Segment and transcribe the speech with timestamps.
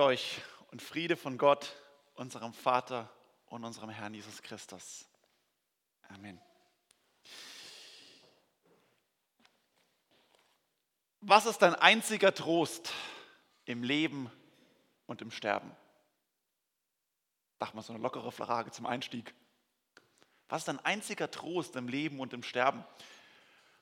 [0.00, 0.40] euch
[0.70, 1.76] und Friede von Gott,
[2.14, 3.08] unserem Vater
[3.46, 5.06] und unserem Herrn Jesus Christus.
[6.08, 6.40] Amen.
[11.20, 12.92] Was ist dein einziger Trost
[13.66, 14.30] im Leben
[15.06, 15.70] und im Sterben?
[17.58, 19.34] Sag mal so eine lockere Frage zum Einstieg.
[20.48, 22.84] Was ist dein einziger Trost im Leben und im Sterben?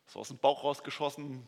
[0.06, 1.46] So aus dem Bauch rausgeschossen.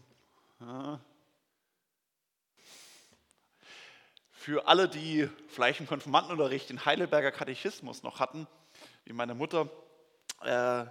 [4.41, 8.47] Für alle, die vielleicht im Konfirmandenunterricht den Heidelberger Katechismus noch hatten,
[9.05, 9.69] wie meine Mutter,
[10.43, 10.87] äh,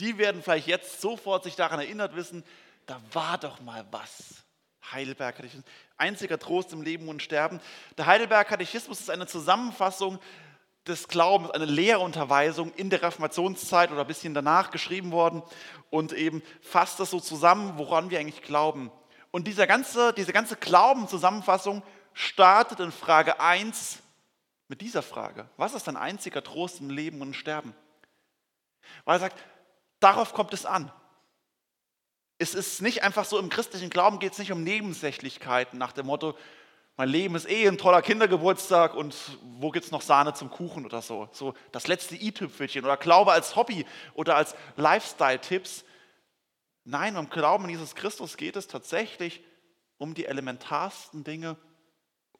[0.00, 2.42] die werden vielleicht jetzt sofort sich daran erinnert wissen,
[2.86, 4.42] da war doch mal was.
[4.90, 5.66] Heidelberger Katechismus,
[5.98, 7.60] einziger Trost im Leben und Sterben.
[7.98, 10.18] Der Heidelberger Katechismus ist eine Zusammenfassung
[10.86, 15.42] des Glaubens, eine Lehrunterweisung in der Reformationszeit oder ein bisschen danach geschrieben worden
[15.90, 18.90] und eben fasst das so zusammen, woran wir eigentlich glauben.
[19.30, 21.82] Und dieser ganze, diese ganze Glaubenzusammenfassung
[22.18, 24.00] startet in Frage 1
[24.66, 25.48] mit dieser Frage.
[25.56, 27.74] Was ist dein einziger Trost im Leben und im Sterben?
[29.04, 29.38] Weil er sagt,
[30.00, 30.90] darauf kommt es an.
[32.38, 36.06] Es ist nicht einfach so, im christlichen Glauben geht es nicht um Nebensächlichkeiten nach dem
[36.06, 36.36] Motto,
[36.96, 39.14] mein Leben ist eh ein toller Kindergeburtstag und
[39.60, 41.28] wo gibt es noch Sahne zum Kuchen oder so.
[41.30, 45.84] So das letzte i-Tüpfelchen oder Glaube als Hobby oder als Lifestyle-Tipps.
[46.82, 49.44] Nein, um Glauben an Jesus Christus geht es tatsächlich
[49.98, 51.56] um die elementarsten Dinge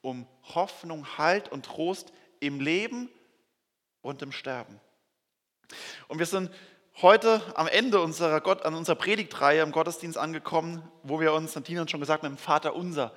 [0.01, 3.09] um Hoffnung, Halt und Trost im Leben
[4.01, 4.81] und im Sterben.
[6.09, 6.51] Und wir sind
[7.03, 11.83] heute am Ende unserer, Gott, an unserer Predigtreihe im Gottesdienst angekommen, wo wir uns, Tina
[11.83, 13.13] hat schon gesagt, mit dem Vater unser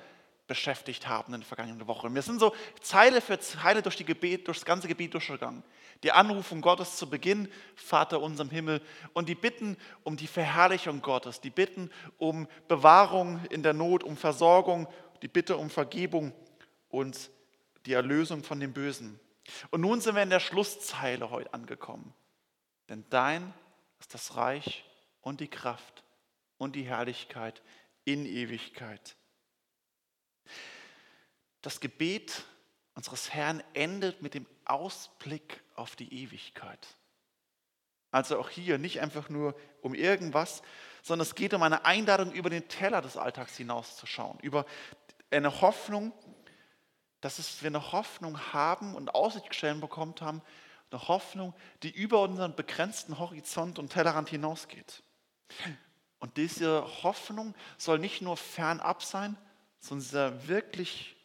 [0.46, 2.12] beschäftigt haben in der vergangenen Woche.
[2.12, 5.62] Wir sind so Zeile für Zeile durch, die Gebet, durch das ganze Gebiet durchgegangen.
[6.02, 11.40] Die Anrufung Gottes zu Beginn, Vater unserem Himmel, und die Bitten um die Verherrlichung Gottes,
[11.40, 14.88] die Bitten um Bewahrung in der Not, um Versorgung,
[15.22, 16.32] die Bitte um Vergebung
[16.92, 17.30] und
[17.86, 19.18] die Erlösung von dem Bösen.
[19.70, 22.14] Und nun sind wir in der Schlusszeile heute angekommen.
[22.88, 23.52] Denn dein
[23.98, 24.84] ist das Reich
[25.20, 26.04] und die Kraft
[26.58, 27.62] und die Herrlichkeit
[28.04, 29.16] in Ewigkeit.
[31.62, 32.44] Das Gebet
[32.94, 36.86] unseres Herrn endet mit dem Ausblick auf die Ewigkeit.
[38.10, 40.62] Also auch hier nicht einfach nur um irgendwas,
[41.02, 44.66] sondern es geht um eine Einladung, über den Teller des Alltags hinauszuschauen, über
[45.30, 46.12] eine Hoffnung,
[47.22, 50.42] dass wir eine Hoffnung haben und Aussicht gestellt bekommen haben,
[50.90, 55.02] eine Hoffnung, die über unseren begrenzten Horizont und Tellerrand hinausgeht.
[56.18, 59.38] Und diese Hoffnung soll nicht nur fernab sein,
[59.80, 61.16] sondern wirklich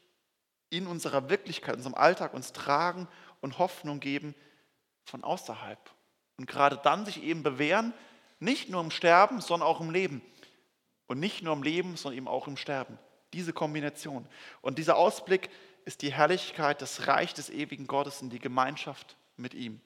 [0.70, 3.08] in unserer Wirklichkeit, in unserem Alltag uns tragen
[3.42, 4.36] und Hoffnung geben
[5.04, 5.80] von außerhalb.
[6.38, 7.94] Und gerade dann sich eben bewähren,
[8.40, 10.22] nicht nur im Sterben, sondern auch im Leben.
[11.08, 13.00] Und nicht nur im Leben, sondern eben auch im Sterben.
[13.34, 14.28] Diese Kombination.
[14.62, 15.50] Und dieser Ausblick
[15.88, 19.80] ist die Herrlichkeit, das Reich des ewigen Gottes in die Gemeinschaft mit ihm.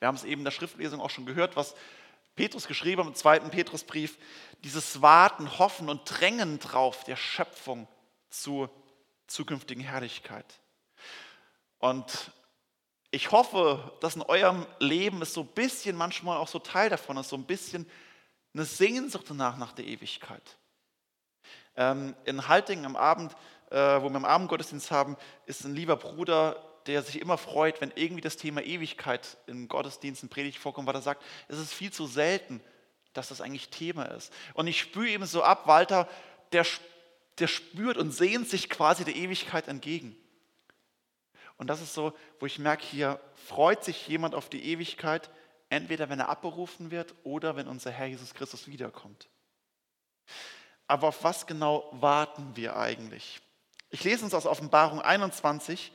[0.00, 1.76] Wir haben es eben in der Schriftlesung auch schon gehört, was
[2.34, 4.18] Petrus geschrieben hat im zweiten Petrusbrief,
[4.64, 7.86] dieses Warten, Hoffen und Drängen drauf der Schöpfung
[8.28, 8.70] zur
[9.28, 10.58] zukünftigen Herrlichkeit.
[11.78, 12.32] Und
[13.12, 17.16] ich hoffe, dass in eurem Leben es so ein bisschen, manchmal auch so Teil davon
[17.18, 17.88] ist, so ein bisschen
[18.52, 20.58] eine Sehnsucht danach nach der Ewigkeit.
[21.76, 23.36] Ähm, in Haltingen am Abend
[23.72, 25.16] wo wir im Abendgottesdienst haben,
[25.46, 29.36] ist ein lieber Bruder, der sich immer freut, wenn irgendwie das Thema Ewigkeit
[29.68, 32.60] Gottesdienst, in Predigt vorkommt, weil er sagt, es ist viel zu selten,
[33.12, 34.32] dass das eigentlich Thema ist.
[34.54, 36.08] Und ich spüre ihm so ab, Walter,
[36.52, 36.66] der,
[37.38, 40.16] der spürt und sehnt sich quasi der Ewigkeit entgegen.
[41.56, 45.30] Und das ist so, wo ich merke, hier freut sich jemand auf die Ewigkeit,
[45.68, 49.28] entweder wenn er abberufen wird oder wenn unser Herr Jesus Christus wiederkommt.
[50.86, 53.40] Aber auf was genau warten wir eigentlich?
[53.92, 55.92] Ich lese uns aus Offenbarung 21,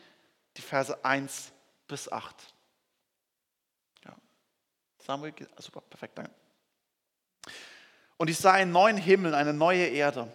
[0.56, 1.52] die Verse 1
[1.88, 2.36] bis 8.
[4.06, 4.16] Ja.
[5.00, 6.32] Samuel, ah, super, perfekt, danke.
[8.18, 10.32] Und ich sah einen neuen Himmel, eine neue Erde.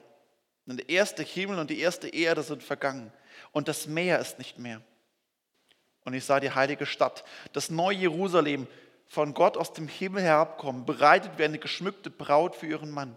[0.66, 3.12] Denn der erste Himmel und die erste Erde sind vergangen
[3.52, 4.82] und das Meer ist nicht mehr.
[6.04, 8.66] Und ich sah die heilige Stadt, das neue Jerusalem,
[9.06, 13.14] von Gott aus dem Himmel herabkommen, bereitet wie eine geschmückte Braut für ihren Mann.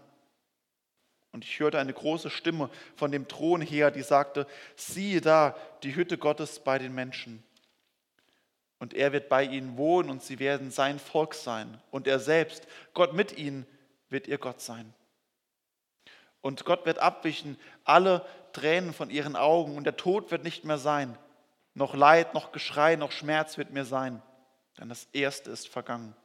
[1.36, 5.94] Und ich hörte eine große Stimme von dem Thron her, die sagte, siehe da, die
[5.94, 7.42] Hütte Gottes bei den Menschen.
[8.78, 11.78] Und er wird bei ihnen wohnen und sie werden sein Volk sein.
[11.90, 13.66] Und er selbst, Gott mit ihnen,
[14.08, 14.94] wird ihr Gott sein.
[16.40, 18.24] Und Gott wird abwischen alle
[18.54, 21.18] Tränen von ihren Augen und der Tod wird nicht mehr sein.
[21.74, 24.22] Noch Leid, noch Geschrei, noch Schmerz wird mir sein,
[24.78, 26.16] denn das Erste ist vergangen.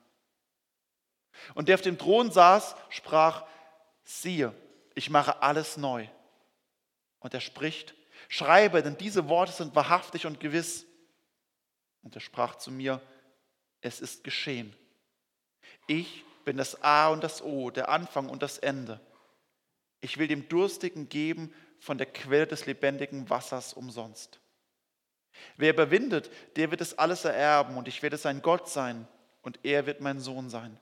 [1.54, 3.44] Und der auf dem Thron saß, sprach,
[4.06, 4.56] siehe,
[4.96, 6.08] ich mache alles neu.
[7.20, 7.96] Und er spricht,
[8.30, 10.86] Schreibe, denn diese Worte sind wahrhaftig und gewiss.
[12.02, 13.02] Und er sprach zu mir,
[13.82, 14.76] es ist geschehen.
[15.88, 19.00] Ich bin das A und das O, der Anfang und das Ende.
[20.00, 24.40] Ich will dem Durstigen geben von der Quelle des lebendigen Wassers umsonst.
[25.58, 29.08] Wer überwindet, der wird es alles ererben und ich werde sein Gott sein
[29.42, 30.78] und er wird mein Sohn sein.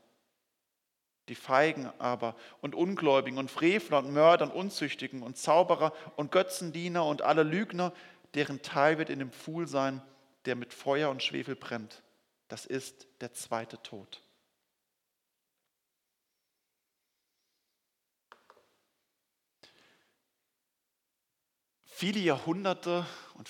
[1.30, 7.06] Die Feigen aber und Ungläubigen und Frevler und Mörder und Unzüchtigen und Zauberer und Götzendiener
[7.06, 7.94] und alle Lügner,
[8.34, 10.02] deren Teil wird in dem Pfuhl sein,
[10.46, 12.02] der mit Feuer und Schwefel brennt.
[12.48, 14.22] Das ist der zweite Tod.
[21.84, 23.06] Viele Jahrhunderte
[23.36, 23.50] und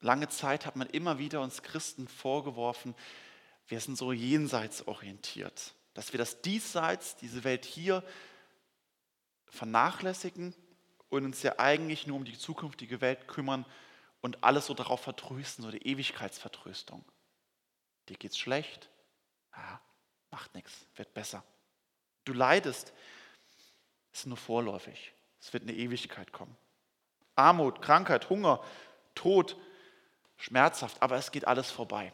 [0.00, 2.94] lange Zeit hat man immer wieder uns Christen vorgeworfen,
[3.68, 8.04] wir sind so jenseitsorientiert, dass wir das Diesseits, diese Welt hier
[9.46, 10.54] vernachlässigen
[11.08, 13.66] und uns ja eigentlich nur um die zukünftige Welt kümmern
[14.20, 17.04] und alles so darauf vertrösten, so die Ewigkeitsvertröstung.
[18.08, 18.88] Dir geht's schlecht?
[19.50, 19.80] Ah,
[20.30, 21.42] macht nichts, wird besser.
[22.24, 22.92] Du leidest,
[24.12, 25.12] ist nur vorläufig.
[25.40, 26.56] Es wird eine Ewigkeit kommen.
[27.34, 28.62] Armut, Krankheit, Hunger,
[29.16, 29.56] Tod,
[30.36, 32.12] schmerzhaft, aber es geht alles vorbei.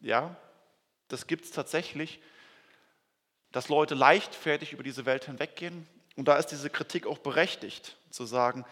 [0.00, 0.36] Ja,
[1.12, 2.20] das gibt es tatsächlich,
[3.52, 5.86] dass Leute leichtfertig über diese Welt hinweggehen.
[6.16, 8.64] Und da ist diese Kritik auch berechtigt, zu sagen,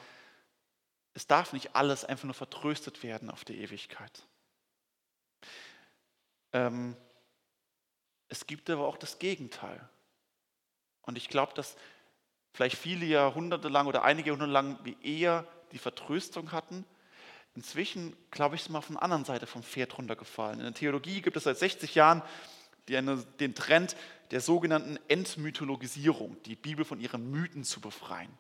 [1.14, 4.24] es darf nicht alles einfach nur vertröstet werden auf die Ewigkeit.
[6.52, 6.96] Ähm,
[8.28, 9.88] es gibt aber auch das Gegenteil.
[11.02, 11.76] Und ich glaube, dass
[12.52, 16.84] vielleicht viele Jahrhunderte lang oder einige Jahrhunderte lang wie eher die Vertröstung hatten.
[17.58, 20.60] Inzwischen, glaube ich, ist man auf der anderen Seite vom Pferd runtergefallen.
[20.60, 22.22] In der Theologie gibt es seit 60 Jahren
[22.88, 23.96] den Trend
[24.30, 28.30] der sogenannten Entmythologisierung, die Bibel von ihren Mythen zu befreien.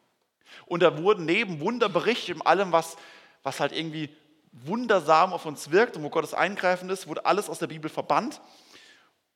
[0.66, 2.96] Und da wurden neben Wunderberichten und allem, was,
[3.42, 4.08] was halt irgendwie
[4.52, 8.40] wundersam auf uns wirkt und wo Gottes Eingreifen ist, wurde alles aus der Bibel verbannt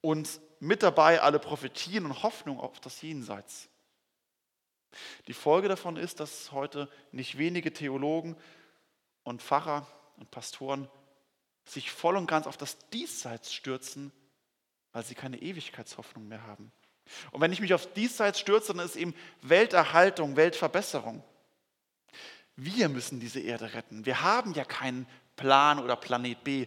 [0.01, 3.69] und mit dabei alle Prophetien und Hoffnung auf das Jenseits.
[5.27, 8.37] Die Folge davon ist, dass heute nicht wenige Theologen
[9.25, 9.87] und Pfarrer
[10.17, 10.89] und Pastoren
[11.65, 14.13] sich voll und ganz auf das Diesseits stürzen,
[14.93, 16.73] weil sie keine Ewigkeitshoffnung mehr haben.
[17.31, 21.23] Und wenn ich mich auf Diesseits stürze, dann ist eben Welterhaltung, Weltverbesserung.
[22.57, 24.07] Wir müssen diese Erde retten.
[24.07, 26.67] Wir haben ja keinen Plan oder Planet B.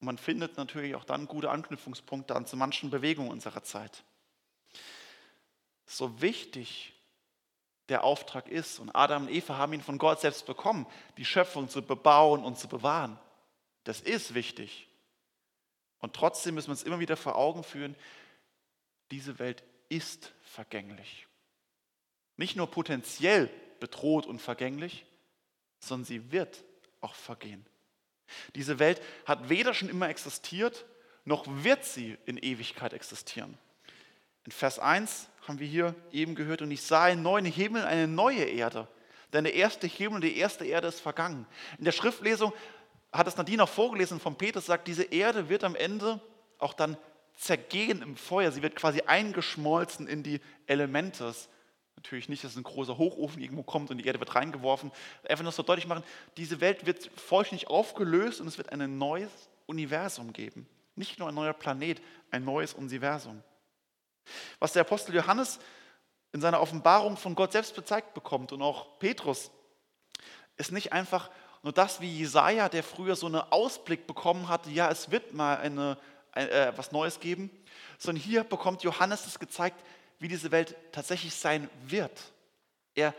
[0.00, 4.04] Und man findet natürlich auch dann gute Anknüpfungspunkte an zu manchen Bewegungen unserer Zeit.
[5.86, 6.93] So wichtig
[7.88, 8.78] der Auftrag ist.
[8.78, 10.86] Und Adam und Eva haben ihn von Gott selbst bekommen,
[11.16, 13.18] die Schöpfung zu bebauen und zu bewahren.
[13.84, 14.88] Das ist wichtig.
[16.00, 17.96] Und trotzdem müssen wir uns immer wieder vor Augen führen,
[19.10, 21.26] diese Welt ist vergänglich.
[22.36, 23.48] Nicht nur potenziell
[23.80, 25.06] bedroht und vergänglich,
[25.78, 26.64] sondern sie wird
[27.00, 27.64] auch vergehen.
[28.54, 30.84] Diese Welt hat weder schon immer existiert,
[31.24, 33.56] noch wird sie in Ewigkeit existieren.
[34.44, 38.08] In Vers 1 haben wir hier eben gehört, und ich sah einen neuen Himmel, eine
[38.08, 38.88] neue Erde.
[39.32, 41.46] Denn der erste Himmel und die erste Erde ist vergangen.
[41.78, 42.52] In der Schriftlesung
[43.12, 46.20] hat es Nadine auch vorgelesen von Petrus, sagt, diese Erde wird am Ende
[46.58, 46.96] auch dann
[47.36, 48.52] zergehen im Feuer.
[48.52, 51.34] Sie wird quasi eingeschmolzen in die Elemente.
[51.96, 54.92] Natürlich nicht, dass ein großer Hochofen irgendwo kommt und die Erde wird reingeworfen.
[55.28, 56.04] Einfach nur so deutlich machen,
[56.36, 59.30] diese Welt wird vollständig aufgelöst und es wird ein neues
[59.66, 60.68] Universum geben.
[60.96, 63.42] Nicht nur ein neuer Planet, ein neues Universum.
[64.58, 65.58] Was der Apostel Johannes
[66.32, 69.50] in seiner Offenbarung von Gott selbst bezeigt bekommt und auch Petrus,
[70.56, 71.30] ist nicht einfach
[71.62, 75.56] nur das wie Jesaja, der früher so einen Ausblick bekommen hatte, ja, es wird mal
[75.56, 75.98] eine,
[76.32, 77.50] ein, äh, was Neues geben,
[77.98, 79.82] sondern hier bekommt Johannes es gezeigt,
[80.18, 82.20] wie diese Welt tatsächlich sein wird.
[82.94, 83.14] Er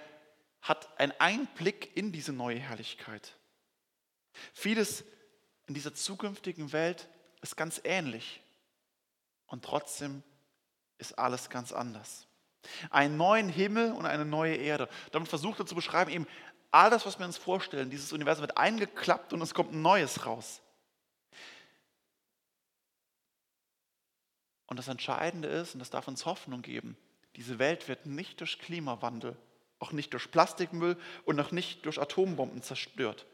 [0.62, 3.34] hat einen Einblick in diese neue Herrlichkeit.
[4.54, 5.04] Vieles
[5.68, 7.08] in dieser zukünftigen Welt
[7.42, 8.42] ist ganz ähnlich
[9.48, 10.24] und trotzdem
[10.98, 12.28] ist alles ganz anders.
[12.90, 14.90] Einen neuen Himmel und eine neue Erde.
[15.12, 16.28] Damit versucht er zu beschreiben, eben
[16.72, 20.62] alles, was wir uns vorstellen, dieses Universum wird eingeklappt und es kommt ein neues raus.
[24.68, 26.98] Und das Entscheidende ist, und das darf uns Hoffnung geben,
[27.36, 29.38] diese Welt wird nicht durch Klimawandel,
[29.80, 33.26] auch nicht durch Plastikmüll und auch nicht durch Atombomben zerstört.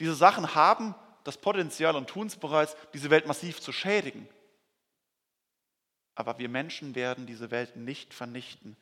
[0.00, 4.28] Diese Sachen haben das Potenzial und tun es bereits, diese Welt massiv zu schädigen.
[6.16, 8.76] Aber wir Menschen werden diese Welt nicht vernichten,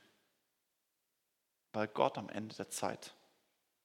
[1.73, 3.13] weil Gott am Ende der Zeit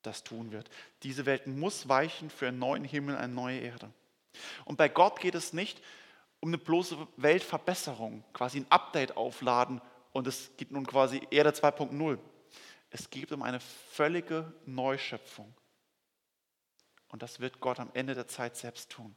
[0.04, 0.70] das tun wird.
[1.04, 3.92] Diese Welt muss weichen für einen neuen Himmel, eine neue Erde.
[4.66, 5.82] Und bei Gott geht es nicht
[6.40, 9.82] um eine bloße Weltverbesserung, quasi ein Update aufladen
[10.14, 12.18] und es gibt nun quasi Erde 2.0.
[12.92, 15.54] Es geht um eine völlige Neuschöpfung.
[17.10, 19.16] Und das wird Gott am Ende der Zeit selbst tun.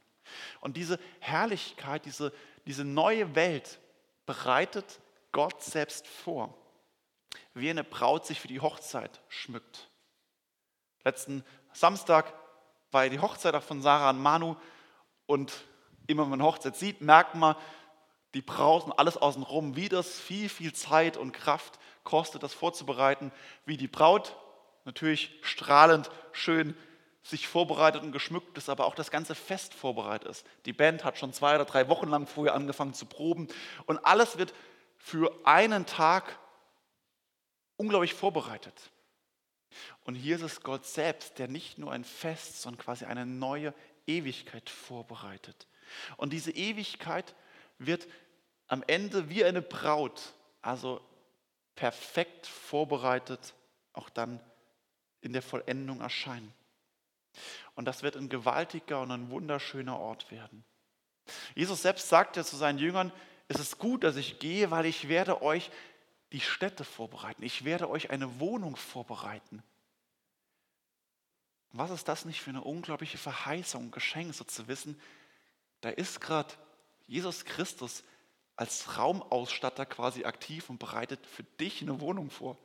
[0.59, 2.33] Und diese Herrlichkeit, diese,
[2.65, 3.79] diese neue Welt
[4.25, 4.99] bereitet
[5.31, 6.53] Gott selbst vor,
[7.53, 9.89] wie eine Braut sich für die Hochzeit schmückt.
[11.03, 12.33] Letzten Samstag
[12.91, 14.55] war die Hochzeit auch von Sarah und Manu
[15.25, 15.65] und
[16.07, 17.55] immer wenn man Hochzeit sieht, merkt man,
[18.33, 23.31] die Braut und alles außenrum, wie das viel, viel Zeit und Kraft kostet, das vorzubereiten,
[23.65, 24.35] wie die Braut
[24.85, 26.75] natürlich strahlend, schön
[27.23, 30.45] sich vorbereitet und geschmückt ist, aber auch das ganze Fest vorbereitet ist.
[30.65, 33.47] Die Band hat schon zwei oder drei Wochen lang vorher angefangen zu proben
[33.85, 34.53] und alles wird
[34.97, 36.37] für einen Tag
[37.77, 38.91] unglaublich vorbereitet.
[40.03, 43.73] Und hier ist es Gott selbst, der nicht nur ein Fest, sondern quasi eine neue
[44.05, 45.67] Ewigkeit vorbereitet.
[46.17, 47.35] Und diese Ewigkeit
[47.77, 48.07] wird
[48.67, 51.01] am Ende wie eine Braut, also
[51.75, 53.53] perfekt vorbereitet,
[53.93, 54.39] auch dann
[55.21, 56.53] in der Vollendung erscheinen.
[57.75, 60.63] Und das wird ein gewaltiger und ein wunderschöner Ort werden.
[61.55, 63.11] Jesus selbst sagte zu seinen Jüngern,
[63.47, 65.71] es ist gut, dass ich gehe, weil ich werde euch
[66.31, 67.43] die Städte vorbereiten.
[67.43, 69.63] Ich werde euch eine Wohnung vorbereiten.
[71.71, 74.99] Was ist das nicht für eine unglaubliche Verheißung, Geschenk, so zu wissen,
[75.81, 76.53] da ist gerade
[77.07, 78.03] Jesus Christus
[78.55, 82.57] als Raumausstatter quasi aktiv und bereitet für dich eine Wohnung vor.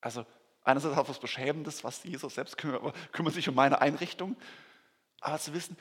[0.00, 0.24] Also
[0.64, 4.36] einerseits auch was Beschämendes, was Jesus selbst kümmert, kümmert sich um meine Einrichtung,
[5.20, 5.76] aber zu wissen,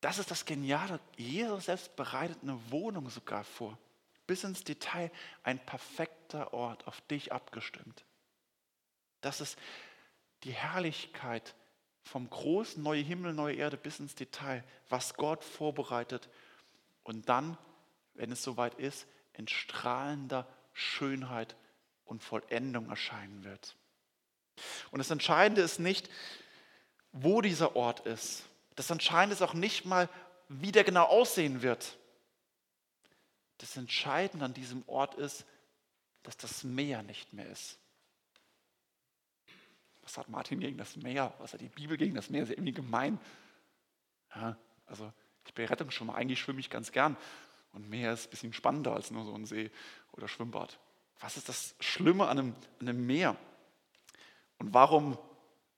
[0.00, 1.00] das ist das Geniale.
[1.16, 3.78] Jesus selbst bereitet eine Wohnung sogar vor.
[4.26, 5.10] Bis ins Detail
[5.42, 8.04] ein perfekter Ort, auf dich abgestimmt.
[9.20, 9.58] Das ist
[10.44, 11.54] die Herrlichkeit
[12.02, 16.28] vom großen neue Himmel, neue Erde bis ins Detail, was Gott vorbereitet
[17.02, 17.58] und dann,
[18.14, 21.56] wenn es soweit ist, in strahlender Schönheit
[22.04, 23.76] und Vollendung erscheinen wird.
[24.90, 26.08] Und das Entscheidende ist nicht,
[27.12, 28.44] wo dieser Ort ist.
[28.74, 30.08] Das Entscheidende ist auch nicht mal,
[30.48, 31.96] wie der genau aussehen wird.
[33.58, 35.46] Das Entscheidende an diesem Ort ist,
[36.22, 37.78] dass das Meer nicht mehr ist.
[40.02, 41.32] Was hat Martin gegen das Meer?
[41.38, 42.42] Was hat die Bibel gegen das Meer?
[42.42, 43.18] Das ist irgendwie gemein.
[44.34, 45.12] Ja, also
[45.46, 47.16] ich bin Rettungsschwimmer, eigentlich schwimme ich ganz gern.
[47.72, 49.70] Und Meer ist ein bisschen spannender als nur so ein See
[50.12, 50.78] oder Schwimmbad.
[51.20, 53.36] Was ist das Schlimme an einem, an einem Meer?
[54.58, 55.18] Und warum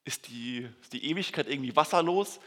[0.05, 2.41] ist die, ist die Ewigkeit irgendwie wasserlos?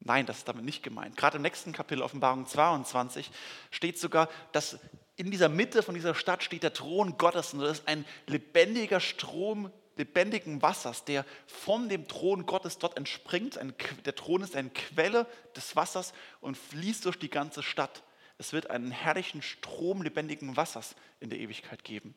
[0.00, 1.16] Nein, das ist damit nicht gemeint.
[1.16, 3.30] Gerade im nächsten Kapitel Offenbarung 22
[3.70, 4.78] steht sogar, dass
[5.16, 9.00] in dieser Mitte von dieser Stadt steht der Thron Gottes und das ist ein lebendiger
[9.00, 13.58] Strom lebendigen Wassers, der von dem Thron Gottes dort entspringt.
[13.58, 15.26] Ein, der Thron ist eine Quelle
[15.56, 18.02] des Wassers und fließt durch die ganze Stadt.
[18.36, 22.14] Es wird einen herrlichen Strom lebendigen Wassers in der Ewigkeit geben.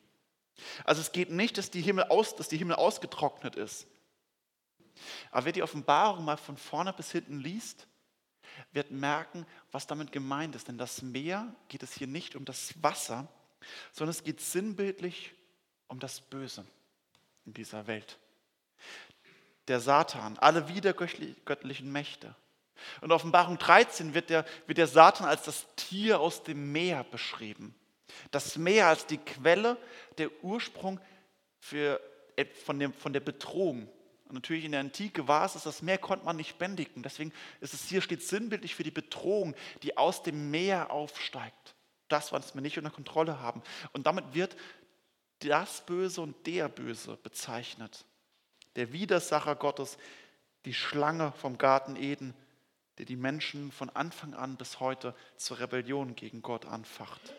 [0.84, 3.86] Also es geht nicht, dass die Himmel, aus, dass die Himmel ausgetrocknet ist.
[5.30, 7.86] Aber wer die Offenbarung mal von vorne bis hinten liest,
[8.72, 10.68] wird merken, was damit gemeint ist.
[10.68, 13.28] Denn das Meer geht es hier nicht um das Wasser,
[13.92, 15.34] sondern es geht sinnbildlich
[15.86, 16.64] um das Böse
[17.44, 18.18] in dieser Welt.
[19.68, 22.34] Der Satan, alle wiedergöttlichen Mächte.
[23.00, 27.74] Und Offenbarung 13 wird der, wird der Satan als das Tier aus dem Meer beschrieben.
[28.30, 29.76] Das Meer als die Quelle,
[30.18, 31.00] der Ursprung
[31.60, 32.00] für,
[32.36, 33.88] äh, von, dem, von der Bedrohung.
[34.28, 37.02] Und natürlich in der Antike war es, das Meer konnte man nicht bändigen.
[37.02, 41.74] Deswegen ist es hier steht sinnbildlich für die Bedrohung, die aus dem Meer aufsteigt.
[42.08, 43.62] Das, was wir nicht unter Kontrolle haben.
[43.92, 44.56] Und damit wird
[45.40, 48.04] das Böse und der Böse bezeichnet.
[48.76, 49.98] Der Widersacher Gottes,
[50.64, 52.34] die Schlange vom Garten Eden,
[52.98, 57.34] der die Menschen von Anfang an bis heute zur Rebellion gegen Gott anfacht.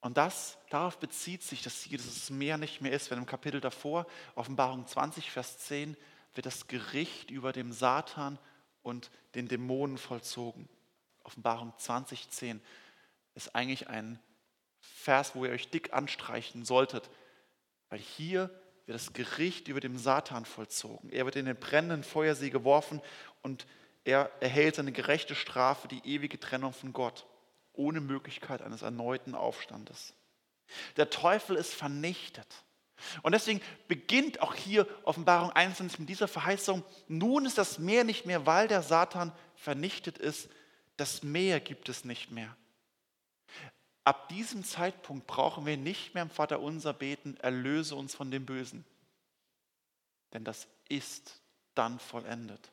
[0.00, 3.26] Und das, darauf bezieht sich das Ziel, dass es mehr nicht mehr ist, wenn im
[3.26, 5.96] Kapitel davor, Offenbarung 20, Vers 10,
[6.34, 8.38] wird das Gericht über dem Satan
[8.82, 10.68] und den Dämonen vollzogen.
[11.24, 12.62] Offenbarung 20, 10
[13.34, 14.18] ist eigentlich ein
[14.80, 17.10] Vers, wo ihr euch dick anstreichen solltet,
[17.90, 18.48] weil hier
[18.86, 21.10] wird das Gericht über dem Satan vollzogen.
[21.10, 23.02] Er wird in den brennenden Feuersee geworfen
[23.42, 23.66] und
[24.04, 27.26] er erhält seine gerechte Strafe, die ewige Trennung von Gott,
[27.72, 30.14] ohne Möglichkeit eines erneuten Aufstandes.
[30.96, 32.46] Der Teufel ist vernichtet.
[33.22, 38.26] Und deswegen beginnt auch hier Offenbarung 21 mit dieser Verheißung, nun ist das Meer nicht
[38.26, 40.50] mehr, weil der Satan vernichtet ist,
[40.96, 42.54] das Meer gibt es nicht mehr.
[44.04, 48.44] Ab diesem Zeitpunkt brauchen wir nicht mehr im Vater unser beten, erlöse uns von dem
[48.44, 48.84] Bösen.
[50.32, 51.40] Denn das ist
[51.74, 52.70] dann vollendet.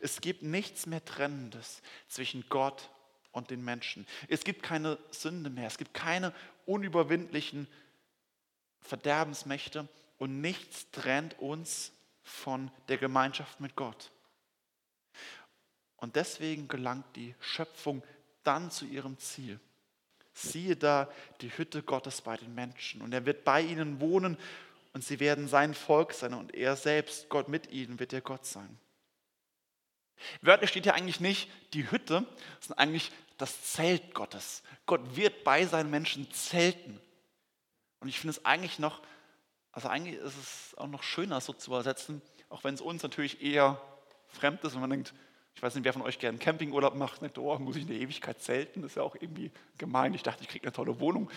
[0.00, 2.90] Es gibt nichts mehr Trennendes zwischen Gott
[3.32, 4.06] und den Menschen.
[4.28, 6.32] Es gibt keine Sünde mehr, es gibt keine
[6.66, 7.66] unüberwindlichen
[8.80, 14.10] Verderbensmächte und nichts trennt uns von der Gemeinschaft mit Gott.
[15.96, 18.02] Und deswegen gelangt die Schöpfung
[18.44, 19.60] dann zu ihrem Ziel.
[20.34, 21.10] Siehe da
[21.40, 24.36] die Hütte Gottes bei den Menschen und er wird bei ihnen wohnen
[24.92, 28.46] und sie werden sein Volk sein und er selbst, Gott mit ihnen, wird ihr Gott
[28.46, 28.78] sein.
[30.40, 32.26] Wörtlich steht hier eigentlich nicht die Hütte,
[32.60, 34.62] sondern eigentlich das Zelt Gottes.
[34.86, 37.00] Gott wird bei seinen Menschen zelten.
[38.00, 39.02] Und ich finde es eigentlich noch,
[39.72, 43.42] also eigentlich ist es auch noch schöner so zu übersetzen, auch wenn es uns natürlich
[43.42, 43.80] eher
[44.28, 45.14] fremd ist und man denkt,
[45.54, 47.98] ich weiß nicht, wer von euch gerne Campingurlaub macht, denkt, oh, muss ich in der
[47.98, 48.82] Ewigkeit zelten?
[48.82, 50.14] Das ist ja auch irgendwie gemein.
[50.14, 51.30] Ich dachte, ich kriege eine tolle Wohnung.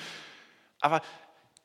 [0.80, 1.01] Aber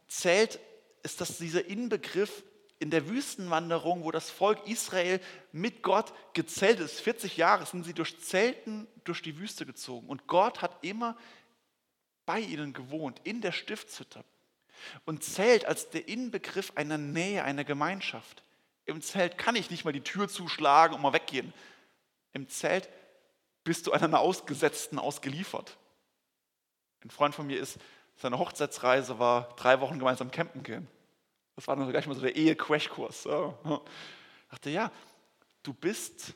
[0.08, 0.58] Zelt
[1.02, 2.42] ist das dieser Inbegriff
[2.80, 5.20] in der Wüstenwanderung, wo das Volk Israel
[5.52, 7.00] mit Gott gezeltet ist.
[7.00, 10.08] 40 Jahre sind sie durch Zelten durch die Wüste gezogen.
[10.08, 11.16] Und Gott hat immer
[12.24, 14.24] bei ihnen gewohnt, in der Stiftshütte.
[15.04, 18.42] Und Zelt als der Inbegriff einer Nähe, einer Gemeinschaft.
[18.86, 21.52] Im Zelt kann ich nicht mal die Tür zuschlagen und mal weggehen.
[22.32, 22.88] Im Zelt
[23.62, 25.76] bist du einer Ausgesetzten ausgeliefert.
[27.04, 27.78] Ein Freund von mir ist,
[28.16, 30.88] seine Hochzeitsreise war drei Wochen gemeinsam campen gehen.
[31.60, 33.24] Das war dann gleich mal so der Ehe-Crashkurs.
[33.24, 33.58] So.
[33.64, 34.90] Ich dachte, ja,
[35.62, 36.32] du bist,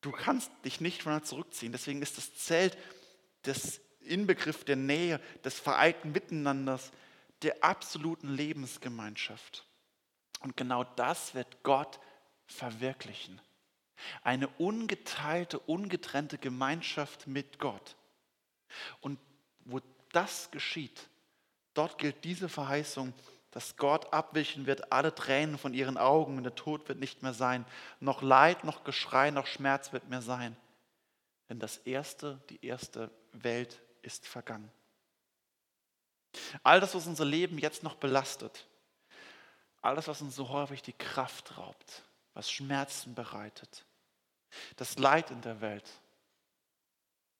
[0.00, 1.72] du kannst dich nicht von zurückziehen.
[1.72, 2.78] Deswegen ist das Zelt
[3.42, 6.90] das Inbegriff der Nähe, des vereinten Miteinanders,
[7.42, 9.66] der absoluten Lebensgemeinschaft.
[10.40, 12.00] Und genau das wird Gott
[12.46, 13.42] verwirklichen.
[14.22, 17.94] Eine ungeteilte, ungetrennte Gemeinschaft mit Gott.
[19.02, 19.18] Und
[19.66, 19.80] wo
[20.12, 21.10] das geschieht,
[21.74, 23.12] dort gilt diese Verheißung,
[23.50, 27.34] dass Gott abwischen wird alle Tränen von ihren Augen und der Tod wird nicht mehr
[27.34, 27.64] sein.
[27.98, 30.56] Noch Leid, noch Geschrei, noch Schmerz wird mehr sein.
[31.48, 34.70] Denn das erste, die erste Welt ist vergangen.
[36.62, 38.68] All das, was unser Leben jetzt noch belastet,
[39.82, 42.04] all das, was uns so häufig die Kraft raubt,
[42.34, 43.84] was Schmerzen bereitet,
[44.76, 45.90] das Leid in der Welt,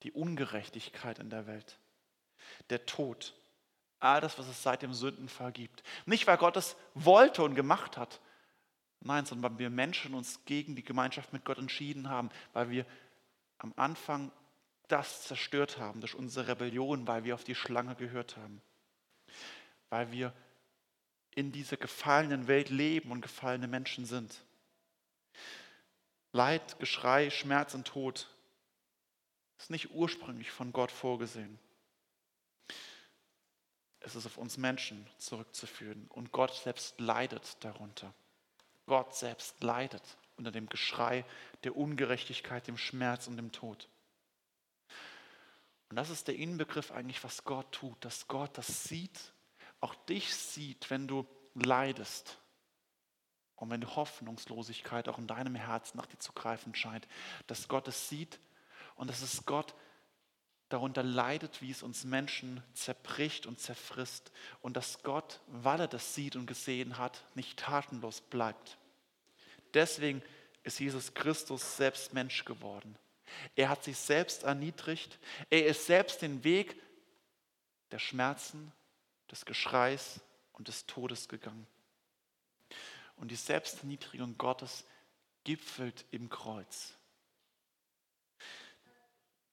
[0.02, 1.78] die Ungerechtigkeit in der Welt,
[2.70, 3.34] der Tod,
[4.00, 5.82] all das, was es seit dem Sündenfall gibt.
[6.06, 8.20] Nicht, weil Gott es wollte und gemacht hat,
[9.00, 12.86] nein, sondern weil wir Menschen uns gegen die Gemeinschaft mit Gott entschieden haben, weil wir
[13.58, 14.32] am Anfang
[14.88, 18.60] das zerstört haben durch unsere Rebellion, weil wir auf die Schlange gehört haben,
[19.90, 20.32] weil wir
[21.32, 24.44] in dieser gefallenen Welt leben und gefallene Menschen sind.
[26.32, 28.28] Leid, Geschrei, Schmerz und Tod
[29.58, 31.58] ist nicht ursprünglich von Gott vorgesehen.
[34.00, 38.12] Es ist auf uns Menschen zurückzuführen und Gott selbst leidet darunter.
[38.86, 40.02] Gott selbst leidet
[40.36, 41.24] unter dem Geschrei
[41.64, 43.88] der Ungerechtigkeit, dem Schmerz und dem Tod.
[45.90, 49.32] Und das ist der Inbegriff eigentlich, was Gott tut, dass Gott das sieht,
[49.80, 52.40] auch dich sieht, wenn du leidest,
[53.60, 57.06] und wenn Hoffnungslosigkeit auch in deinem Herzen nach dir zu greifen scheint,
[57.46, 58.40] dass Gott es sieht
[58.96, 59.74] und dass es Gott
[60.70, 66.14] darunter leidet, wie es uns Menschen zerbricht und zerfrisst und dass Gott, weil er das
[66.14, 68.78] sieht und gesehen hat, nicht tatenlos bleibt.
[69.74, 70.22] Deswegen
[70.62, 72.96] ist Jesus Christus selbst Mensch geworden.
[73.56, 75.18] Er hat sich selbst erniedrigt.
[75.50, 76.80] Er ist selbst den Weg
[77.90, 78.72] der Schmerzen,
[79.30, 80.20] des Geschreis
[80.52, 81.66] und des Todes gegangen.
[83.16, 84.84] Und die Selbsterniedrigung Gottes
[85.44, 86.94] gipfelt im Kreuz.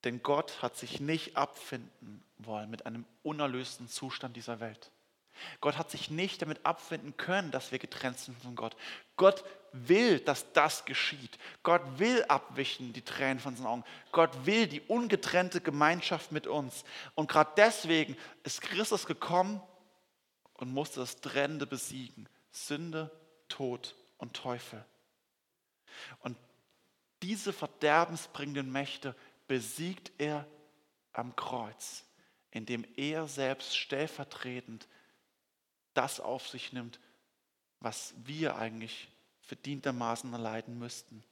[0.08, 4.90] Denn Gott hat sich nicht abfinden wollen mit einem unerlösten Zustand dieser Welt.
[5.60, 8.78] Gott hat sich nicht damit abfinden können, dass wir getrennt sind von Gott.
[9.18, 9.44] Gott
[9.74, 11.38] will, dass das geschieht.
[11.62, 13.84] Gott will abwischen die Tränen von seinen Augen.
[14.14, 16.86] Gott will die ungetrennte Gemeinschaft mit uns.
[17.14, 19.62] Und gerade deswegen ist Christus gekommen
[20.54, 22.30] und musste das Trennende besiegen.
[22.52, 23.12] Sünde,
[23.50, 24.86] Tod und Teufel.
[26.20, 26.38] Und
[27.24, 29.16] diese verderbensbringenden Mächte
[29.48, 30.46] besiegt er
[31.14, 32.06] am Kreuz,
[32.52, 34.88] indem er selbst stellvertretend
[35.94, 37.00] das auf sich nimmt,
[37.80, 39.10] was wir eigentlich
[39.42, 41.24] verdientermaßen erleiden müssten.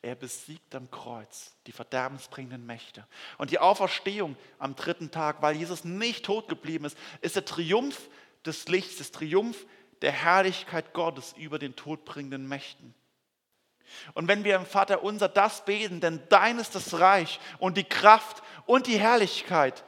[0.00, 3.06] Er besiegt am Kreuz die verderbensbringenden Mächte.
[3.36, 8.08] Und die Auferstehung am dritten Tag, weil Jesus nicht tot geblieben ist, ist der Triumph
[8.44, 9.66] des Lichts, das Triumph
[10.00, 12.94] der Herrlichkeit Gottes über den todbringenden Mächten.
[14.14, 17.84] Und wenn wir im Vater unser das beten, denn dein ist das Reich und die
[17.84, 19.84] Kraft und die Herrlichkeit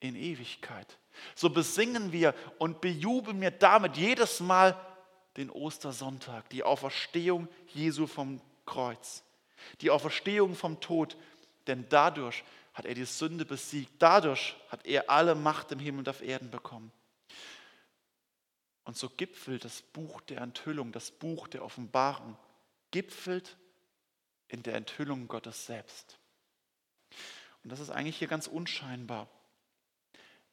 [0.00, 0.98] in Ewigkeit,
[1.34, 4.78] so besingen wir und bejubeln wir damit jedes Mal
[5.36, 9.22] den Ostersonntag, die Auferstehung Jesu vom Kreuz,
[9.80, 11.16] die Auferstehung vom Tod,
[11.66, 13.92] denn dadurch hat er die Sünde besiegt.
[13.98, 16.90] Dadurch hat er alle Macht im Himmel und auf Erden bekommen.
[18.84, 22.36] Und so gipfelt das Buch der Enthüllung, das Buch der Offenbarung,
[22.92, 23.56] gipfelt
[24.48, 26.18] in der Enthüllung Gottes selbst.
[27.64, 29.28] Und das ist eigentlich hier ganz unscheinbar.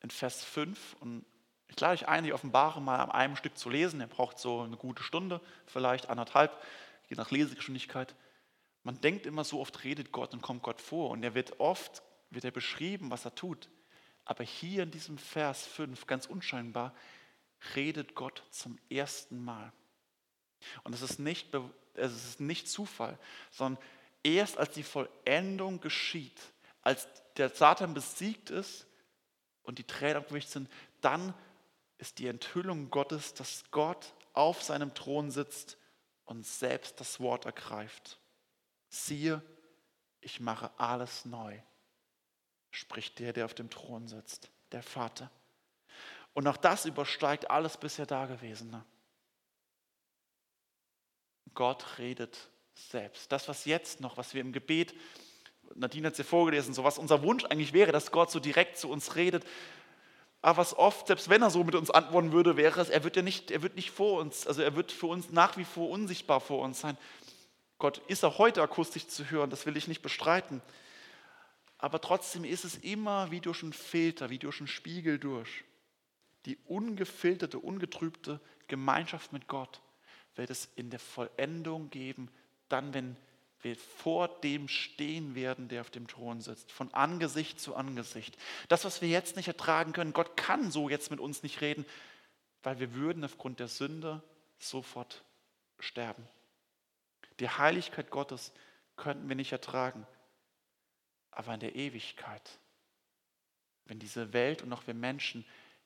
[0.01, 1.25] In Vers 5, und
[1.67, 3.99] ich lade euch ein, die Offenbarung mal an einem Stück zu lesen.
[3.99, 6.51] Ihr braucht so eine gute Stunde, vielleicht anderthalb,
[7.09, 8.15] je nach Lesegeschwindigkeit.
[8.83, 11.11] Man denkt immer, so oft redet Gott und kommt Gott vor.
[11.11, 13.69] Und er wird oft wird er beschrieben, was er tut.
[14.25, 16.93] Aber hier in diesem Vers 5, ganz unscheinbar,
[17.75, 19.73] redet Gott zum ersten Mal.
[20.83, 21.53] Und es ist nicht,
[21.99, 23.17] es ist nicht Zufall,
[23.51, 23.83] sondern
[24.23, 26.39] erst als die Vollendung geschieht,
[26.81, 27.07] als
[27.37, 28.87] der Satan besiegt ist
[29.63, 30.69] und die Tränen abgewicht sind,
[31.01, 31.33] dann
[31.97, 35.77] ist die Enthüllung Gottes, dass Gott auf seinem Thron sitzt
[36.25, 38.19] und selbst das Wort ergreift.
[38.89, 39.41] Siehe,
[40.21, 41.59] ich mache alles neu,
[42.71, 45.29] spricht der, der auf dem Thron sitzt, der Vater.
[46.33, 48.85] Und auch das übersteigt alles bisher Dagewesene.
[51.53, 53.31] Gott redet selbst.
[53.31, 54.93] Das, was jetzt noch, was wir im Gebet,
[55.75, 58.77] Nadine hat es ja vorgelesen, so was unser Wunsch eigentlich wäre, dass Gott so direkt
[58.77, 59.45] zu uns redet.
[60.41, 63.15] Aber was oft, selbst wenn er so mit uns antworten würde, wäre es, er wird
[63.17, 65.89] ja nicht, er wird nicht vor uns, also er wird für uns nach wie vor
[65.89, 66.97] unsichtbar vor uns sein.
[67.77, 70.61] Gott ist auch heute akustisch zu hören, das will ich nicht bestreiten.
[71.77, 75.63] Aber trotzdem ist es immer wie durch einen Filter, wie durch einen Spiegel durch
[76.45, 79.81] die ungefilterte, ungetrübte Gemeinschaft mit Gott
[80.39, 82.31] wird es in der Vollendung geben,
[82.69, 83.15] dann, wenn
[83.61, 88.37] wir vor dem stehen werden, der auf dem Thron sitzt, von Angesicht zu Angesicht.
[88.69, 91.85] Das, was wir jetzt nicht ertragen können, Gott kann so jetzt mit uns nicht reden,
[92.63, 94.23] weil wir würden aufgrund der Sünde
[94.59, 95.23] sofort
[95.77, 96.25] sterben.
[97.39, 98.53] Die Heiligkeit Gottes
[98.95, 100.07] könnten wir nicht ertragen.
[101.31, 102.59] Aber in der Ewigkeit,
[103.85, 105.45] wenn diese Welt und auch wir Menschen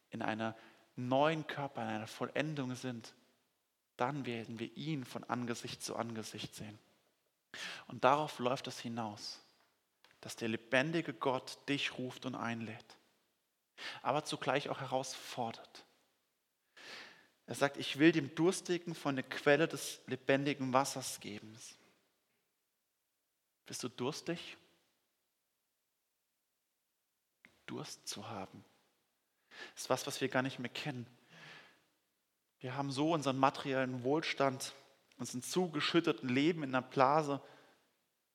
[0.10, 0.56] in einer
[0.96, 3.14] neuen Körper, in einer Vollendung sind,
[3.98, 6.80] dann werden wir ihn von Angesicht zu Angesicht sehen.
[7.88, 9.40] Und darauf läuft es hinaus,
[10.22, 12.98] dass der lebendige Gott dich ruft und einlädt,
[14.02, 15.86] aber zugleich auch herausfordert.
[17.46, 21.58] Er sagt, ich will dem Durstigen von der Quelle des lebendigen Wassers geben.
[23.66, 24.58] Bist du durstig?
[27.66, 28.64] Durst zu haben.
[29.76, 31.06] Ist was, was wir gar nicht mehr kennen.
[32.64, 34.74] Wir haben so unseren materiellen Wohlstand,
[35.18, 37.42] unseren zugeschütteten Leben in der Blase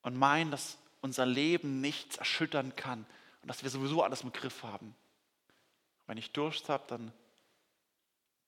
[0.03, 3.07] und meinen, dass unser Leben nichts erschüttern kann
[3.41, 4.95] und dass wir sowieso alles im Griff haben.
[6.07, 7.11] Wenn ich Durst habe, dann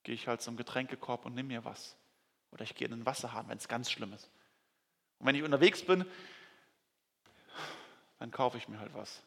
[0.03, 1.95] gehe ich halt zum Getränkekorb und nehme mir was.
[2.51, 4.29] Oder ich gehe in den Wasserhahn, wenn es ganz schlimm ist.
[5.17, 6.05] Und wenn ich unterwegs bin,
[8.19, 9.23] dann kaufe ich mir halt was.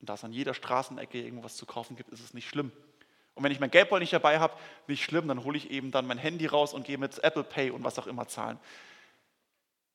[0.00, 2.72] Und da es an jeder Straßenecke irgendwas zu kaufen gibt, ist es nicht schlimm.
[3.36, 4.56] Und wenn ich mein Geldbeutel nicht dabei habe,
[4.88, 7.70] nicht schlimm, dann hole ich eben dann mein Handy raus und gehe mit Apple Pay
[7.70, 8.58] und was auch immer zahlen.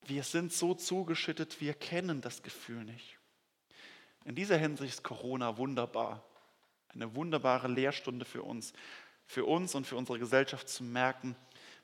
[0.03, 3.17] Wir sind so zugeschüttet, wir kennen das Gefühl nicht.
[4.25, 6.23] In dieser Hinsicht ist Corona wunderbar.
[6.93, 8.73] Eine wunderbare Lehrstunde für uns,
[9.25, 11.35] für uns und für unsere Gesellschaft zu merken,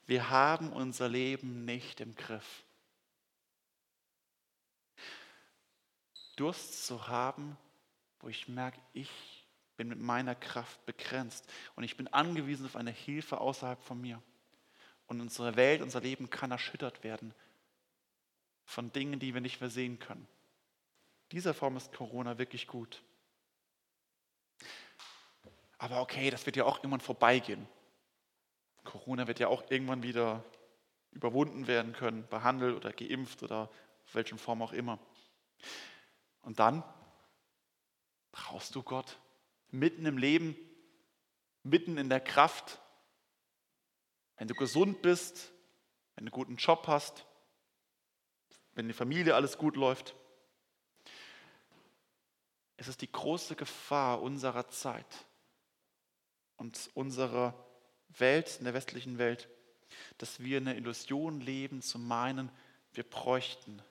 [0.06, 2.64] wir haben unser Leben nicht im Griff.
[6.38, 7.58] Durst zu haben
[8.20, 9.37] wo ich merke, ich
[9.78, 14.22] bin mit meiner Kraft begrenzt und ich bin angewiesen auf eine Hilfe außerhalb von mir.
[15.08, 17.34] Und unsere Welt, unser Leben kann erschüttert werden
[18.66, 20.28] von Dingen, die wir nicht mehr sehen können.
[21.32, 23.02] Dieser Form ist Corona wirklich gut.
[25.78, 27.68] Aber okay, das wird ja auch irgendwann vorbeigehen.
[28.84, 30.44] Corona wird ja auch irgendwann wieder
[31.12, 33.70] überwunden werden können, behandelt oder geimpft oder
[34.12, 35.00] welchen Form auch immer.
[36.42, 36.84] Und dann
[38.38, 39.18] Brauchst du Gott?
[39.70, 40.56] Mitten im Leben,
[41.64, 42.80] mitten in der Kraft,
[44.38, 45.52] wenn du gesund bist,
[46.16, 47.26] wenn du einen guten Job hast,
[48.74, 50.16] wenn die Familie alles gut läuft.
[52.78, 55.26] Es ist die große Gefahr unserer Zeit
[56.58, 57.54] und unserer
[58.10, 59.50] Welt, in der westlichen Welt,
[60.20, 62.52] dass wir in der Illusion leben, zu meinen,
[62.94, 63.82] wir bräuchten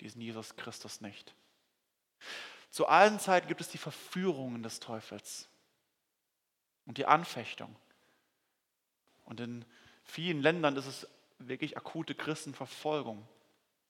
[0.00, 1.34] diesen Jesus Christus nicht.
[2.76, 5.48] Zu allen Zeiten gibt es die Verführungen des Teufels
[6.84, 7.74] und die Anfechtung.
[9.24, 9.64] Und in
[10.04, 11.08] vielen Ländern ist es
[11.38, 13.26] wirklich akute Christenverfolgung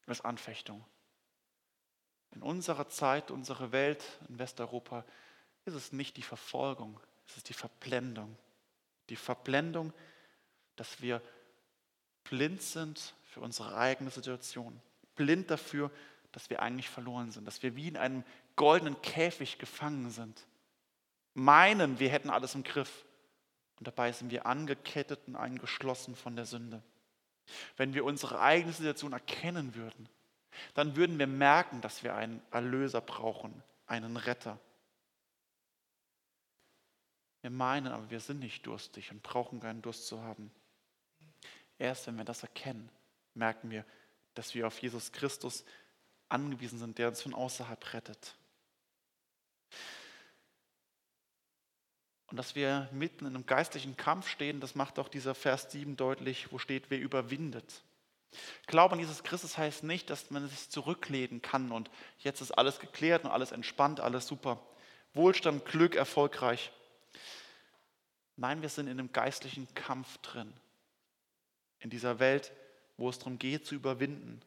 [0.06, 0.84] als Anfechtung.
[2.30, 5.04] In unserer Zeit, unserer Welt, in Westeuropa,
[5.64, 8.38] ist es nicht die Verfolgung, es ist die Verblendung.
[9.08, 9.92] Die Verblendung,
[10.76, 11.20] dass wir
[12.22, 14.80] blind sind für unsere eigene Situation.
[15.16, 15.90] Blind dafür,
[16.30, 18.22] dass wir eigentlich verloren sind, dass wir wie in einem
[18.56, 20.46] goldenen Käfig gefangen sind,
[21.34, 23.04] meinen, wir hätten alles im Griff
[23.78, 26.82] und dabei sind wir angekettet und eingeschlossen von der Sünde.
[27.76, 30.08] Wenn wir unsere eigene Situation erkennen würden,
[30.74, 34.58] dann würden wir merken, dass wir einen Erlöser brauchen, einen Retter.
[37.42, 40.50] Wir meinen aber, wir sind nicht durstig und brauchen keinen Durst zu haben.
[41.78, 42.88] Erst wenn wir das erkennen,
[43.34, 43.84] merken wir,
[44.34, 45.64] dass wir auf Jesus Christus
[46.28, 48.34] angewiesen sind, der uns von außerhalb rettet.
[52.28, 55.96] Und dass wir mitten in einem geistlichen Kampf stehen, das macht auch dieser Vers 7
[55.96, 57.82] deutlich, wo steht, wer überwindet.
[58.66, 62.80] Glaube an Jesus Christus heißt nicht, dass man sich zurücklehnen kann und jetzt ist alles
[62.80, 64.60] geklärt und alles entspannt, alles super.
[65.14, 66.72] Wohlstand, Glück, erfolgreich.
[68.36, 70.52] Nein, wir sind in einem geistlichen Kampf drin.
[71.78, 72.52] In dieser Welt,
[72.96, 74.42] wo es darum geht, zu überwinden.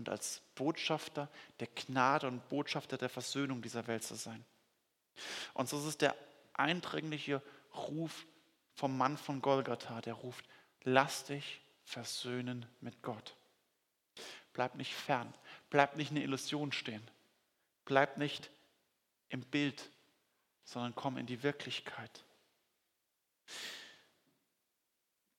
[0.00, 1.28] Und als Botschafter
[1.60, 4.42] der Gnade und Botschafter der Versöhnung dieser Welt zu sein.
[5.52, 6.16] Und so ist es der
[6.54, 7.42] eindringliche
[7.74, 8.24] Ruf
[8.72, 10.48] vom Mann von Golgatha, der ruft,
[10.84, 13.36] lass dich versöhnen mit Gott.
[14.54, 15.34] Bleib nicht fern,
[15.68, 17.06] bleib nicht in der Illusion stehen,
[17.84, 18.50] bleib nicht
[19.28, 19.90] im Bild,
[20.64, 22.24] sondern komm in die Wirklichkeit.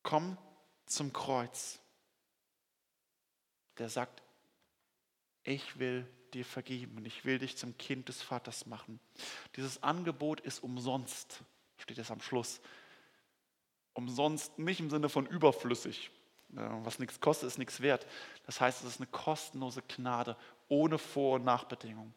[0.03, 0.37] Komm
[0.85, 1.79] zum Kreuz,
[3.79, 4.21] der sagt,
[5.43, 8.99] ich will dir vergeben und ich will dich zum Kind des Vaters machen.
[9.55, 11.43] Dieses Angebot ist umsonst,
[11.77, 12.61] steht es am Schluss.
[13.93, 16.11] Umsonst nicht im Sinne von überflüssig.
[16.49, 18.05] Was nichts kostet, ist nichts wert.
[18.45, 22.13] Das heißt, es ist eine kostenlose Gnade ohne Vor- und Nachbedingung.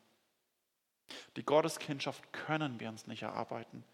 [1.36, 3.84] Die Gotteskindschaft können wir uns nicht erarbeiten.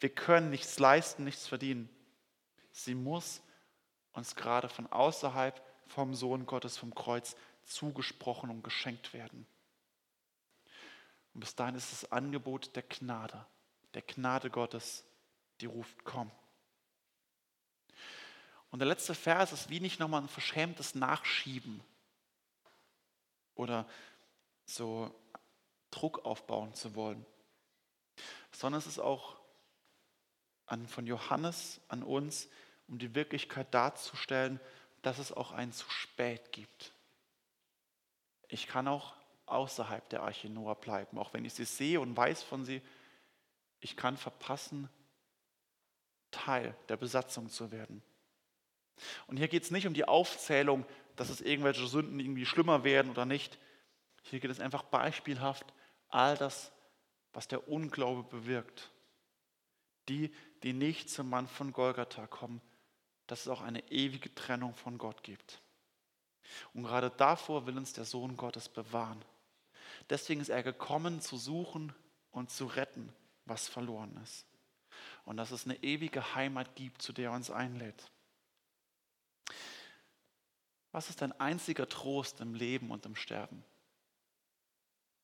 [0.00, 1.88] Wir können nichts leisten, nichts verdienen.
[2.72, 3.42] Sie muss
[4.12, 9.46] uns gerade von außerhalb vom Sohn Gottes vom Kreuz zugesprochen und geschenkt werden.
[11.34, 13.44] Und bis dahin ist das Angebot der Gnade,
[13.94, 15.04] der Gnade Gottes,
[15.60, 16.30] die ruft, komm.
[18.70, 21.80] Und der letzte Vers ist wie nicht nochmal ein verschämtes Nachschieben
[23.54, 23.88] oder
[24.66, 25.14] so
[25.90, 27.24] Druck aufbauen zu wollen,
[28.50, 29.36] sondern es ist auch
[30.66, 32.48] an, von Johannes an uns,
[32.88, 34.60] um die Wirklichkeit darzustellen,
[35.02, 36.93] dass es auch ein zu spät gibt.
[38.48, 39.14] Ich kann auch
[39.46, 42.82] außerhalb der Arche Noah bleiben, auch wenn ich sie sehe und weiß von sie.
[43.80, 44.88] Ich kann verpassen,
[46.30, 48.02] Teil der Besatzung zu werden.
[49.26, 50.84] Und hier geht es nicht um die Aufzählung,
[51.16, 53.58] dass es irgendwelche Sünden irgendwie schlimmer werden oder nicht.
[54.22, 55.66] Hier geht es einfach beispielhaft
[56.08, 56.72] all das,
[57.32, 58.90] was der Unglaube bewirkt.
[60.08, 62.60] Die, die nicht zum Mann von Golgatha kommen,
[63.26, 65.62] dass es auch eine ewige Trennung von Gott gibt.
[66.72, 69.24] Und gerade davor will uns der Sohn Gottes bewahren.
[70.10, 71.94] Deswegen ist er gekommen, zu suchen
[72.30, 73.12] und zu retten,
[73.46, 74.46] was verloren ist.
[75.24, 78.10] Und dass es eine ewige Heimat gibt, zu der er uns einlädt.
[80.92, 83.64] Was ist dein einziger Trost im Leben und im Sterben?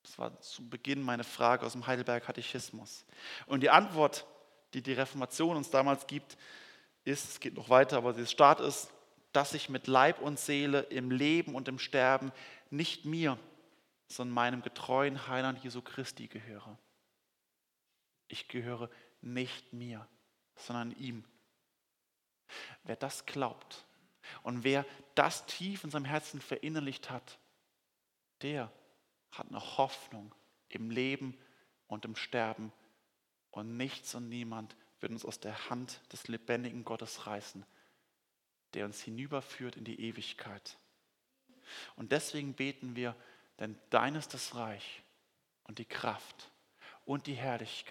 [0.03, 3.05] Das war zu Beginn meine Frage aus dem Heidelberg Katechismus.
[3.47, 4.27] Und die Antwort,
[4.73, 6.37] die die Reformation uns damals gibt,
[7.05, 8.91] ist, es geht noch weiter, aber der Start ist,
[9.33, 12.33] dass ich mit Leib und Seele im Leben und im Sterben
[12.71, 13.39] nicht mir,
[14.09, 16.79] sondern meinem getreuen Heiland Jesu Christi gehöre.
[18.29, 18.91] Ich gehöre
[19.21, 20.07] nicht mir,
[20.57, 21.25] sondern ihm.
[22.85, 23.85] Wer das glaubt
[24.43, 27.39] und wer das tief in seinem Herzen verinnerlicht hat,
[28.43, 28.73] der
[29.31, 30.35] hat eine Hoffnung
[30.69, 31.39] im Leben
[31.87, 32.73] und im Sterben
[33.51, 37.65] und nichts und niemand wird uns aus der Hand des lebendigen Gottes reißen,
[38.75, 40.79] der uns hinüberführt in die Ewigkeit.
[41.97, 43.15] Und deswegen beten wir,
[43.59, 45.03] denn dein ist das Reich
[45.65, 46.51] und die Kraft
[47.05, 47.81] und die Herrlichkeit